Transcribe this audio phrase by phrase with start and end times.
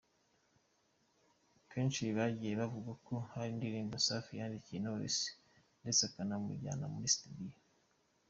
[1.71, 5.19] Kenshi byagiye bivugwa ko hari indirimbo Safi yandikiye Knowless
[5.81, 7.57] ndetse akanamujyana muri Studio.